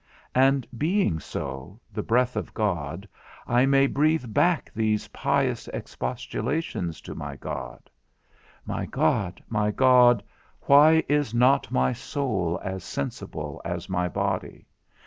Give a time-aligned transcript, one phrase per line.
[0.33, 3.07] And being so, the breath of God,
[3.45, 7.87] I may breathe back these pious expostulations to my God:
[8.65, 10.23] My God, my God,
[10.61, 14.65] why is not my soul as sensible as my body?